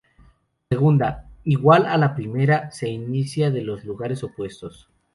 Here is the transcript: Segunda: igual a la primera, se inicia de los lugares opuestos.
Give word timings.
Segunda: 0.67 1.29
igual 1.43 1.85
a 1.85 1.95
la 1.95 2.15
primera, 2.15 2.71
se 2.71 2.89
inicia 2.89 3.51
de 3.51 3.61
los 3.61 3.85
lugares 3.85 4.23
opuestos. 4.23 4.89